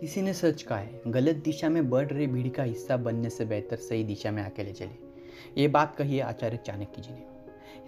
[0.00, 3.44] किसी ने सच कहा है, गलत दिशा में बढ़ रही भीड़ का हिस्सा बनने से
[3.44, 7.26] बेहतर सही दिशा में अकेले चले। ये बात कही है आचार्य चाणक्य जी ने।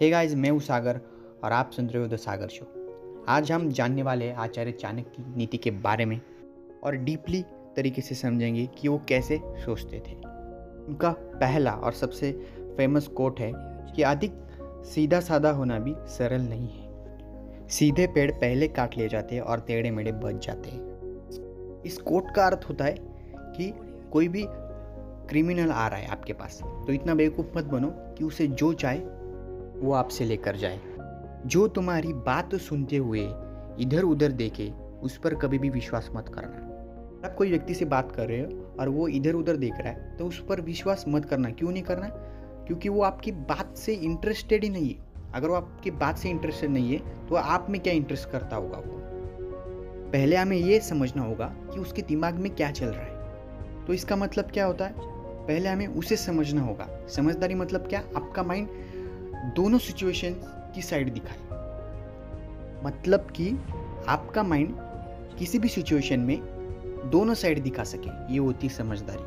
[0.01, 0.99] हे गाइस, मैं हूँ सागर
[1.43, 2.65] और आप सुन रहे हो द सागर शो।
[3.27, 6.21] आज हम जानने वाले हैं आचार्य चाणक्य की नीति के बारे में
[6.83, 7.43] और डीपली
[7.75, 10.15] तरीके से समझेंगे कि वो कैसे सोचते थे।
[10.87, 12.31] उनका पहला और सबसे
[12.77, 13.51] फ़ेमस कोट है
[13.95, 14.31] कि अधिक
[14.85, 19.91] सीधा साधा होना भी सरल नहीं है। सीधे पेड़ पहले काट लिए जाते और टेढ़े
[19.91, 20.92] मेढ़े बच जाते हैं।
[21.85, 22.95] इस कोट का अर्थ होता है
[23.55, 23.73] कि
[24.11, 24.45] कोई भी
[25.29, 28.99] क्रिमिनल आ रहा है आपके पास तो इतना बेवकूफ़ मत बनो कि उसे जो चाहे
[29.79, 30.79] वो आपसे लेकर जाए।
[31.45, 33.21] जो तुम्हारी बात सुनते हुए
[33.79, 34.71] इधर उधर देखे,
[35.03, 38.75] उस पर कभी भी विश्वास मत करना। आप कोई व्यक्ति से बात कर रहे हो
[38.79, 41.83] और वो इधर उधर देख रहा है तो उस पर विश्वास मत करना। क्यों नहीं
[41.83, 42.09] करना?
[42.67, 46.69] क्योंकि वो आपकी बात से इंटरेस्टेड ही नहीं है। अगर वो आपकी बात से इंटरेस्टेड
[46.69, 49.02] नहीं है तो आप में क्या इंटरेस्ट करता होगा वो?
[50.13, 54.15] पहले हमें ये समझना होगा कि उसके दिमाग में क्या चल रहा है। तो इसका
[54.15, 54.93] मतलब क्या होता है?
[55.47, 58.03] पहले हमें उसे समझना होगा। समझदारी मतलब क्या?
[58.15, 58.67] आपका माइंड
[59.55, 60.35] दोनों सिचुएशन
[60.75, 61.37] की साइड दिखाए।
[62.85, 63.59] मतलब कि
[64.07, 64.75] आपका माइंड
[65.39, 66.39] किसी भी सिचुएशन में
[67.11, 69.23] दोनों साइड दिखा सके। ये होती है समझदारी।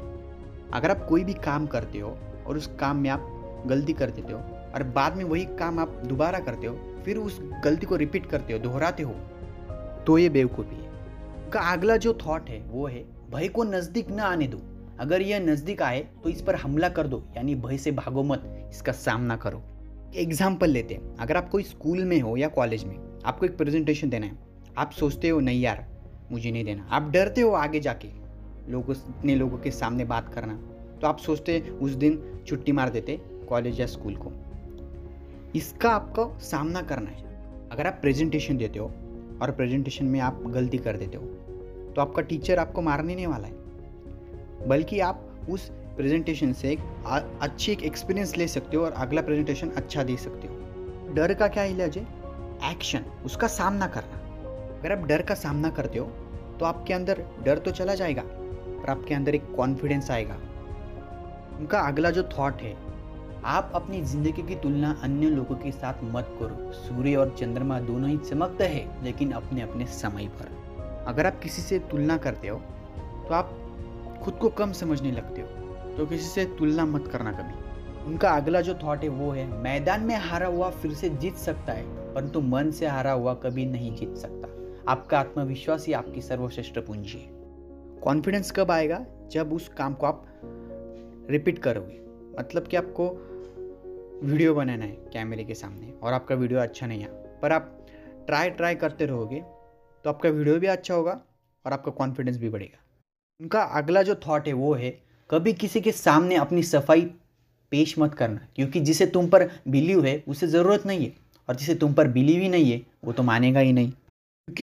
[0.73, 3.33] अगर आप कोई भी काम करते हो और उस काम में आप
[3.67, 4.39] गलती कर देते हो
[4.75, 8.53] और बाद में वही काम आप दोबारा करते हो, फिर उस गलती को रिपीट करते
[8.53, 9.15] हो, दोहराते हो
[10.07, 14.21] तो ये बेवकूफ़ी है। का अगला जो थॉट है, वो है, भय को नज़दीक न
[14.21, 14.61] आने दो।
[15.01, 18.43] अगर यह नज़दीक आए तो इस पर हमला कर दो, यानी भय से भागो मत,
[18.71, 19.63] इसका सामना करो।
[20.15, 24.11] एग्ज़ाम्पल लेते हैं। अगर आप कोई स्कूल में हो या कॉलेज में, आपको एक प्रेजेंटेशन
[24.11, 24.39] देना है।
[24.79, 25.87] आप सोचते हो, नहीं यार,
[26.33, 28.09] मुझे नहीं देना। आप डरते हो आगे जाके,
[28.69, 30.55] लोगों इतने लोगों के सामने बात करना।
[31.01, 34.33] तो आप सोचते उस दिन छुट्टी मार देते कॉलेज या स्कूल को।
[35.55, 37.25] इसका आपको सामना करना है।
[37.73, 38.93] अगर आप प्रेजेंटेशन देते हो
[39.43, 41.25] और प्रेजेंटेशन में आप गलती कर देते हो।
[41.93, 46.79] तो आपका टीचर आपको मारने नहीं वाला है। बल्कि आप उस प्रेजेंटेशन से एक
[47.43, 51.49] अच्छी एक एक्सपीरियंस ले सकते हो और अगला प्रेजेंटेशन अच्छा दे सकते हो। डर का
[51.49, 52.05] क्या इलाज है?
[52.71, 54.19] एक्शन उसका सामना करना।
[54.79, 56.07] अगर आप डर का सामना करते हो
[56.59, 60.35] तो आपके अंदर डर तो चला जाएगा, पर आपके अंदर एक कॉन्फिडेंस आएगा।
[61.59, 62.75] उनका अगला जो थॉट है
[63.47, 68.09] आप अपनी ज़िंदगी की तुलना अन्य लोगों के साथ मत करो। सूर्य और चंद्रमा दोनों
[68.11, 72.57] ही चमकते हैं, लेकिन अपने अपने समय पर। अगर आप किसी से तुलना करते हो
[73.29, 73.51] तो आप
[74.25, 78.61] खुद को कम समझने लगते हो। तो किसी से तुलना मत करना कभी। उनका अगला
[78.61, 82.41] जो थॉट है, वो है, मैदान में हारा हुआ फिर से जीत सकता है, परंतु
[82.41, 88.01] मन से हारा हुआ कभी नहीं जीत सकता। आपका आत्मविश्वास ही आपकी सर्वश्रेष्ठ पूंजी है।
[88.01, 89.05] कॉन्फिडेंस कब आएगा?
[89.31, 90.25] जब उस काम को आप
[91.31, 92.05] रिपीट करोगे।
[92.41, 93.09] मतलब कि आपको
[94.17, 97.09] वीडियो बनाना है कैमरे के सामने और आपका वीडियो अच्छा नहीं है।
[97.41, 97.87] पर आप
[98.27, 99.41] ट्राई ट्राई करते रहोगे
[100.05, 101.21] तो आपका वीडियो भी अच्छा होगा
[101.65, 102.79] और आपका कॉन्फिडेंस भी बढ़ेगा।
[103.41, 104.91] उनका अगला जो थॉट है वो है,
[105.31, 107.03] कभी किसी के सामने अपनी सफ़ाई
[107.73, 111.13] पेश मत करना, क्योंकि जिसे तुम पर बिलीव है, उसे ज़रूरत नहीं है
[111.49, 114.63] और जिसे तुम पर बिलीव ही नहीं है, वो तो मानेगा ही नहीं। क्योंकि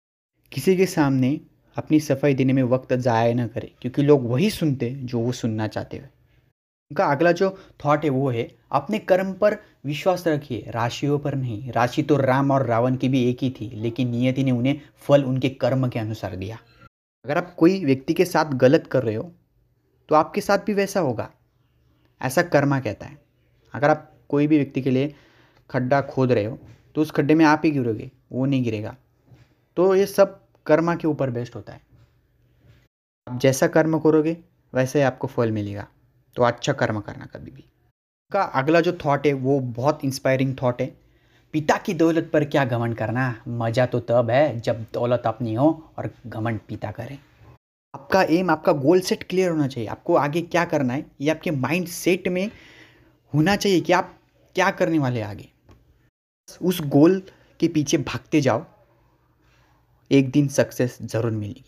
[0.52, 1.38] किसी के सामने
[1.76, 5.68] अपनी सफ़ाई देने में वक्त ज़ाया ना करे, क्योंकि लोग वही सुनते जो वो सुनना
[5.68, 6.12] चाहते हैं।
[6.90, 7.50] उनका अगला जो
[7.84, 12.50] थॉट है वो है, अपने कर्म पर विश्वास रखिए, राशियों पर नहीं। राशि तो राम
[12.50, 15.98] और रावण की भी एक ही थी, लेकिन नियति ने उन्हें फल उनके कर्म के
[15.98, 16.58] अनुसार दिया।
[17.24, 19.30] अगर आप कोई व्यक्ति के साथ गलत कर रहे हो
[20.08, 21.30] तो आपके साथ भी वैसा होगा।
[22.20, 23.18] ऐसा कर्मा कहता है।
[23.74, 25.14] अगर आप कोई भी व्यक्ति के लिए
[25.70, 26.58] खड्डा खोद रहे हो
[26.96, 28.96] तो उस खड्डे में आप ही गिरोगे, वो नहीं गिरेगा।
[29.76, 31.80] तो ये सब कर्मा के ऊपर बेस्ट होता है।
[33.26, 34.36] आप जैसा कर्म करोगे,
[34.72, 35.86] वैसे ही आपको फल मिलेगा।
[36.36, 37.64] तो अच्छा कर्म करना कभी भी।
[38.32, 40.86] का अगला जो थॉट है, वो बहुत इंस्पायरिंग थॉट है।
[41.54, 43.34] पिता की दौलत पर क्या घमंड करना?
[43.48, 47.18] मज़ा तो तब है जब दौलत अपनी हो और घमंड पिता करे।
[47.94, 51.04] आपका एम आपका गोल सेट क्लियर होना चाहिए। आपको आगे क्या करना है?
[51.20, 52.50] ये आपके माइंड सेट में
[53.32, 54.14] होना चाहिए कि आप
[54.56, 55.48] क्या करने वाले आगे।
[56.60, 57.22] उस गोल
[57.60, 58.64] के पीछे भागते जाओ।
[60.10, 61.64] एक दिन सक्सेस ज़रूर मिलेगी।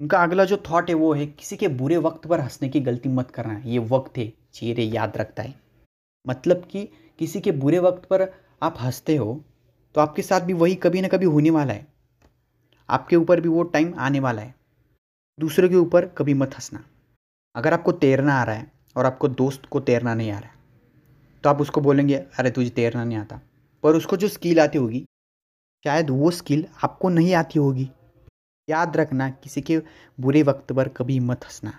[0.00, 3.08] उनका अगला जो थॉट है, वो है, किसी के बुरे वक्त पर हंसने की गलती
[3.08, 5.54] मत करना। ये वक्त है, चेहरे याद रखता है।
[6.28, 6.88] मतलब कि
[7.18, 8.22] किसी के बुरे वक्त पर
[8.62, 9.44] आप हँसते हो
[9.94, 11.86] तो आपके साथ भी वही कभी ना कभी होने वाला है।
[12.90, 14.54] आपके ऊपर भी वो टाइम आने वाला है।
[15.40, 16.84] दूसरों के ऊपर कभी मत हंसना।
[17.56, 20.56] अगर आपको तैरना आ रहा है और आपको दोस्त को तैरना नहीं आ रहा है
[21.44, 23.40] तो आप उसको बोलेंगे, अरे, तुझे तैरना नहीं आता।
[23.82, 25.06] पर उसको जो स्किल आती होगी,
[25.84, 27.90] शायद वो स्किल आपको नहीं आती होगी।
[28.68, 29.78] याद रखना किसी के
[30.18, 31.70] बुरे वक्त पर कभी मत हंसना।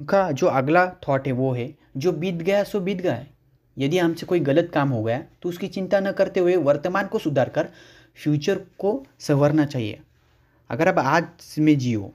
[0.00, 3.32] उनका जो अगला थॉट है, वो है, जो बीत गया, सो बीत गया है।
[3.76, 7.18] यदि हमसे कोई गलत काम हो गया तो उसकी चिंता न करते हुए वर्तमान को
[7.18, 7.68] सुधार कर
[8.18, 10.00] फ्यूचर को संवरना चाहिए।
[10.70, 12.12] अगर आप आज में जियो,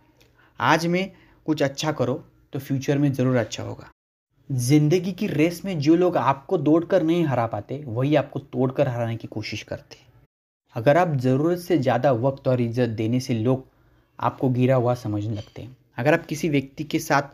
[0.60, 1.12] आज में
[1.46, 2.24] कुछ अच्छा करो
[2.54, 3.90] तो फ्यूचर में ज़रूर अच्छा होगा।
[4.50, 8.72] ज़िंदगी की रेस में जो लोग आपको दौड़ कर नहीं हरा पाते, वही आपको तोड़
[8.72, 9.98] कर हराने की कोशिश करते
[10.76, 13.68] अगर आप ज़रूरत से ज़्यादा वक्त और इज़्ज़त देने से लोग
[14.20, 17.34] आपको गिरा हुआ समझने लगते हैं। अगर आप किसी व्यक्ति के साथ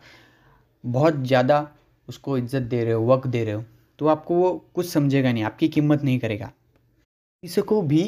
[0.84, 1.68] बहुत ज़्यादा
[2.08, 3.64] उसको इज़्ज़त दे रहे हो, वक्त दे रहे हो
[3.98, 6.52] तो आपको वो कुछ समझेगा नहीं, आपकी कीमत नहीं करेगा।
[7.42, 8.02] किसी को भी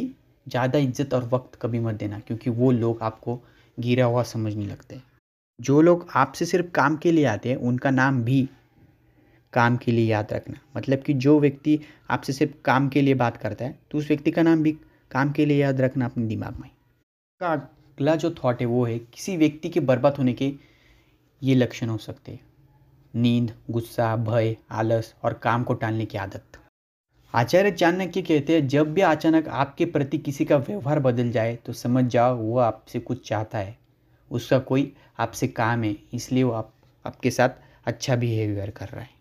[0.46, 3.40] ज़्यादा इज़्ज़त और वक्त कभी मत देना, क्योंकि वो लोग आपको
[3.78, 5.00] गिरा हुआ समझने लगते
[5.58, 8.48] जो लोग आपसे सिर्फ़ काम के लिए आते हैं, उनका नाम भी
[9.52, 11.78] काम के लिए याद रखना। मतलब कि जो व्यक्ति
[12.10, 14.72] आपसे सिर्फ़ काम के लिए बात करता है तो उस व्यक्ति का नाम भी
[15.10, 16.70] काम के लिए याद रखना अपने दिमाग में।
[17.40, 17.54] का
[17.98, 20.52] अगला जो थॉट है, वो है किसी व्यक्ति के बर्बाद होने के
[21.42, 22.40] ये लक्षण हो सकते हैं।
[23.14, 26.58] नींद, गुस्सा, भय, आलस और काम को टालने की आदत।
[27.34, 31.72] आचार्य चाणक्य कहते हैं, जब भी अचानक आपके प्रति किसी का व्यवहार बदल जाए तो
[31.72, 33.76] समझ जाओ, वो आपसे कुछ चाहता है।
[34.30, 36.72] उसका कोई आपसे काम है, इसलिए वो आप,
[37.04, 39.16] आपके साथ अच्छा बिहेवियर कर रहा है।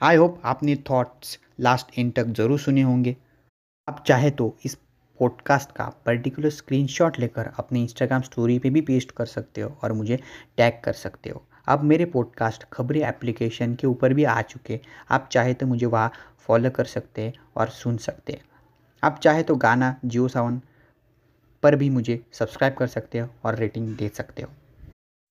[0.00, 3.16] आई होप आपने थॉट्स लास्ट एंड तक ज़रूर सुने होंगे।
[3.88, 4.78] आप चाहे तो इस
[5.18, 9.92] पॉडकास्ट का पर्टिकुलर स्क्रीनशॉट लेकर अपने इंस्टाग्राम स्टोरी पे भी पेस्ट कर सकते हो और
[9.92, 10.16] मुझे
[10.56, 14.80] टैग कर सकते हो। अब मेरे पॉडकास्ट खबरें एप्लीकेशन के ऊपर भी आ चुके।
[15.10, 18.42] आप चाहे तो मुझे वहाँ फॉलो कर सकते हैं और सुन सकते हैं।
[19.04, 20.60] आप चाहे तो गाना जियो सावन
[21.62, 24.48] पर भी मुझे सब्सक्राइब कर सकते हो और रेटिंग दे सकते हो।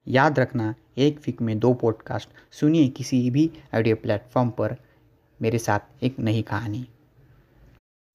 [0.08, 4.76] याद रखना, एक वीक में दो पॉडकास्ट सुनिए किसी भी ऑडियो प्लेटफॉर्म पर।
[5.42, 6.88] मेरे साथ एक नई कहानी।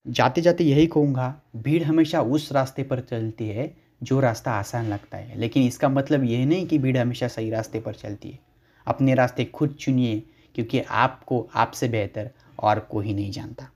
[0.07, 5.19] जाते जाते यही कहूँगा, भीड़ हमेशा उस रास्ते पर चलती है जो रास्ता आसान लगता
[5.19, 8.39] है। लेकिन इसका मतलब यह नहीं कि भीड़ हमेशा सही रास्ते पर चलती है।
[8.87, 10.23] अपने रास्ते खुद चुनिए,
[10.55, 13.69] क्योंकि आपको आपसे बेहतर और कोई नहीं जानता।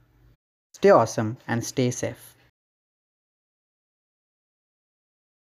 [0.73, 2.32] Stay awesome and stay safe